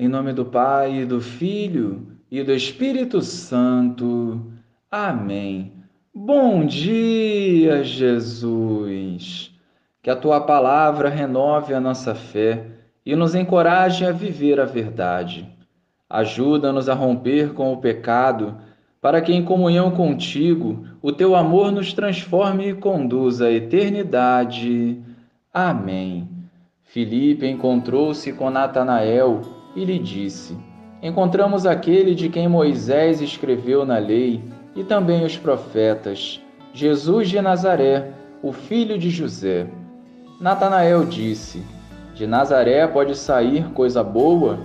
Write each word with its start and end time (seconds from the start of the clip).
Em 0.00 0.06
nome 0.06 0.32
do 0.32 0.44
Pai, 0.44 1.04
do 1.04 1.20
Filho 1.20 2.06
e 2.30 2.44
do 2.44 2.52
Espírito 2.52 3.20
Santo. 3.20 4.40
Amém. 4.88 5.72
Bom 6.14 6.64
dia, 6.64 7.82
Jesus. 7.82 9.52
Que 10.00 10.08
a 10.08 10.14
tua 10.14 10.40
palavra 10.40 11.08
renove 11.08 11.74
a 11.74 11.80
nossa 11.80 12.14
fé 12.14 12.64
e 13.04 13.16
nos 13.16 13.34
encoraje 13.34 14.06
a 14.06 14.12
viver 14.12 14.60
a 14.60 14.64
verdade. 14.64 15.48
Ajuda-nos 16.08 16.88
a 16.88 16.94
romper 16.94 17.52
com 17.52 17.72
o 17.72 17.78
pecado, 17.78 18.54
para 19.00 19.20
que, 19.20 19.32
em 19.32 19.44
comunhão 19.44 19.90
contigo, 19.90 20.86
o 21.02 21.10
teu 21.10 21.34
amor 21.34 21.72
nos 21.72 21.92
transforme 21.92 22.68
e 22.68 22.74
conduza 22.74 23.48
à 23.48 23.50
eternidade. 23.50 24.96
Amém. 25.52 26.28
Filipe 26.84 27.48
encontrou-se 27.48 28.32
com 28.32 28.48
Natanael 28.48 29.57
e 29.74 29.84
lhe 29.84 29.98
disse: 29.98 30.56
Encontramos 31.02 31.64
aquele 31.64 32.14
de 32.14 32.28
quem 32.28 32.48
Moisés 32.48 33.20
escreveu 33.20 33.84
na 33.84 33.98
lei 33.98 34.42
e 34.74 34.82
também 34.82 35.24
os 35.24 35.36
profetas, 35.36 36.40
Jesus 36.72 37.28
de 37.28 37.40
Nazaré, 37.40 38.10
o 38.42 38.52
filho 38.52 38.98
de 38.98 39.10
José. 39.10 39.66
Natanael 40.40 41.04
disse: 41.04 41.62
De 42.14 42.26
Nazaré 42.26 42.86
pode 42.86 43.16
sair 43.16 43.70
coisa 43.72 44.02
boa? 44.02 44.58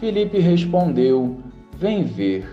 Filipe 0.00 0.38
respondeu: 0.38 1.36
Vem 1.76 2.04
ver. 2.04 2.48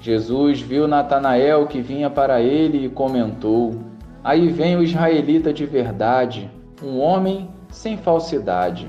Jesus 0.00 0.60
viu 0.60 0.86
Natanael 0.86 1.66
que 1.66 1.80
vinha 1.80 2.08
para 2.08 2.40
ele 2.40 2.86
e 2.86 2.88
comentou: 2.88 3.74
Aí 4.22 4.48
vem 4.48 4.76
o 4.76 4.82
israelita 4.82 5.52
de 5.52 5.66
verdade, 5.66 6.50
um 6.82 6.98
homem 6.98 7.48
sem 7.70 7.96
falsidade. 7.96 8.88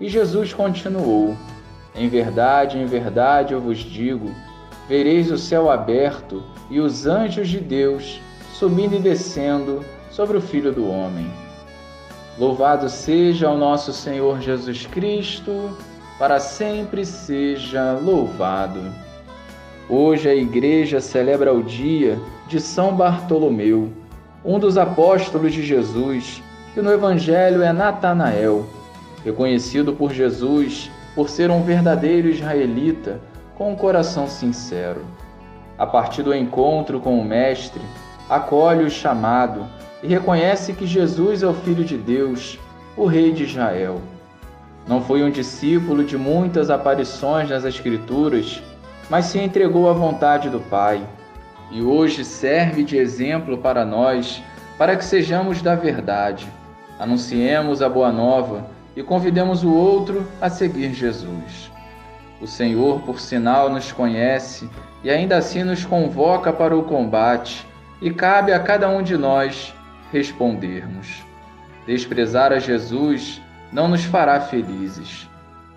E 0.00 0.08
Jesus 0.08 0.54
continuou: 0.54 1.36
Em 1.94 2.08
verdade, 2.08 2.78
em 2.78 2.86
verdade 2.86 3.52
eu 3.52 3.60
vos 3.60 3.78
digo: 3.78 4.30
vereis 4.88 5.30
o 5.30 5.36
céu 5.36 5.70
aberto 5.70 6.42
e 6.70 6.80
os 6.80 7.06
anjos 7.06 7.48
de 7.48 7.60
Deus 7.60 8.20
subindo 8.54 8.96
e 8.96 8.98
descendo 8.98 9.84
sobre 10.10 10.38
o 10.38 10.40
Filho 10.40 10.72
do 10.72 10.88
Homem. 10.88 11.30
Louvado 12.38 12.88
seja 12.88 13.50
o 13.50 13.58
nosso 13.58 13.92
Senhor 13.92 14.40
Jesus 14.40 14.86
Cristo, 14.86 15.76
para 16.18 16.40
sempre 16.40 17.04
seja 17.04 17.92
louvado. 18.02 18.80
Hoje 19.88 20.28
a 20.28 20.34
Igreja 20.34 21.00
celebra 21.00 21.52
o 21.52 21.62
dia 21.62 22.18
de 22.48 22.60
São 22.60 22.94
Bartolomeu, 22.94 23.92
um 24.44 24.58
dos 24.58 24.78
apóstolos 24.78 25.52
de 25.52 25.62
Jesus, 25.62 26.42
que 26.72 26.80
no 26.80 26.92
Evangelho 26.92 27.62
é 27.62 27.72
Natanael 27.72 28.66
reconhecido 29.24 29.92
por 29.92 30.12
Jesus 30.12 30.90
por 31.14 31.28
ser 31.28 31.50
um 31.50 31.62
verdadeiro 31.62 32.28
israelita 32.28 33.20
com 33.56 33.72
um 33.72 33.76
coração 33.76 34.26
sincero. 34.26 35.04
A 35.76 35.86
partir 35.86 36.22
do 36.22 36.34
encontro 36.34 37.00
com 37.00 37.18
o 37.18 37.24
Mestre, 37.24 37.82
acolhe 38.28 38.84
o 38.84 38.90
chamado 38.90 39.66
e 40.02 40.06
reconhece 40.06 40.72
que 40.72 40.86
Jesus 40.86 41.42
é 41.42 41.46
o 41.46 41.54
Filho 41.54 41.84
de 41.84 41.96
Deus, 41.96 42.58
o 42.96 43.06
Rei 43.06 43.32
de 43.32 43.44
Israel. 43.44 44.00
Não 44.86 45.02
foi 45.02 45.22
um 45.22 45.30
discípulo 45.30 46.04
de 46.04 46.16
muitas 46.16 46.70
aparições 46.70 47.50
nas 47.50 47.64
Escrituras, 47.64 48.62
mas 49.08 49.26
se 49.26 49.38
entregou 49.38 49.90
à 49.90 49.92
vontade 49.92 50.48
do 50.48 50.60
Pai 50.60 51.02
e 51.70 51.82
hoje 51.82 52.24
serve 52.24 52.82
de 52.82 52.96
exemplo 52.96 53.58
para 53.58 53.84
nós, 53.84 54.42
para 54.76 54.96
que 54.96 55.04
sejamos 55.04 55.60
da 55.62 55.74
verdade. 55.74 56.48
Anunciemos 56.98 57.82
a 57.82 57.88
boa 57.88 58.10
nova 58.10 58.64
e 59.00 59.02
convidemos 59.02 59.64
o 59.64 59.72
outro 59.72 60.28
a 60.42 60.50
seguir 60.50 60.92
Jesus. 60.92 61.72
O 62.38 62.46
Senhor, 62.46 63.00
por 63.00 63.18
sinal, 63.18 63.70
nos 63.70 63.90
conhece 63.90 64.68
e 65.02 65.08
ainda 65.08 65.38
assim 65.38 65.64
nos 65.64 65.86
convoca 65.86 66.52
para 66.52 66.76
o 66.76 66.82
combate, 66.82 67.66
e 68.02 68.10
cabe 68.10 68.52
a 68.52 68.60
cada 68.60 68.90
um 68.90 69.02
de 69.02 69.16
nós 69.16 69.74
respondermos. 70.12 71.24
Desprezar 71.86 72.52
a 72.52 72.58
Jesus 72.58 73.40
não 73.72 73.88
nos 73.88 74.04
fará 74.04 74.38
felizes. 74.38 75.26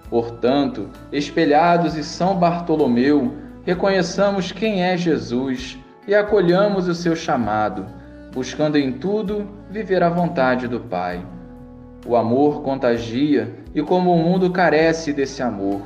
Portanto, 0.10 0.90
espelhados 1.10 1.98
em 1.98 2.04
São 2.04 2.36
Bartolomeu, 2.36 3.38
reconheçamos 3.66 4.52
quem 4.52 4.84
é 4.84 4.98
Jesus 4.98 5.80
e 6.06 6.14
acolhamos 6.14 6.90
o 6.90 6.96
seu 6.96 7.16
chamado, 7.16 7.86
buscando 8.34 8.78
em 8.78 8.92
tudo 8.92 9.50
viver 9.70 10.04
a 10.04 10.10
vontade 10.10 10.68
do 10.68 10.82
Pai. 10.82 11.26
O 12.06 12.16
amor 12.16 12.62
contagia 12.62 13.54
e 13.74 13.82
como 13.82 14.14
o 14.14 14.18
mundo 14.18 14.52
carece 14.52 15.14
desse 15.14 15.42
amor. 15.42 15.82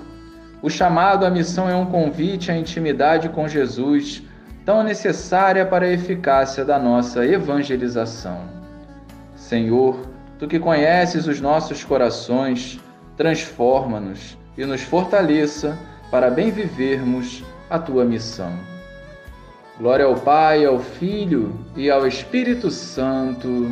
O 0.62 0.70
chamado 0.70 1.26
à 1.26 1.30
missão 1.30 1.70
é 1.70 1.76
um 1.76 1.86
convite 1.86 2.52
à 2.52 2.58
intimidade 2.58 3.30
com 3.30 3.48
Jesus, 3.48 4.24
tão 4.66 4.84
necessária 4.84 5.66
para 5.66 5.86
a 5.86 5.92
eficácia 5.92 6.66
da 6.66 6.80
nossa 6.80 7.26
evangelização. 7.26 8.42
Senhor, 9.36 10.00
tu 10.40 10.48
que 10.48 10.60
conheces 10.60 11.28
os 11.28 11.40
nossos 11.40 11.84
corações, 11.84 12.80
transforma-nos 13.16 14.38
e 14.58 14.66
nos 14.66 14.82
fortaleça 14.82 15.78
para 16.10 16.32
bem 16.32 16.50
vivermos 16.50 17.44
a 17.70 17.78
tua 17.78 18.04
missão. 18.04 18.52
Glória 19.78 20.06
ao 20.06 20.16
Pai, 20.16 20.66
ao 20.66 20.80
Filho 20.80 21.54
e 21.76 21.92
ao 21.92 22.08
Espírito 22.08 22.72
Santo 22.72 23.72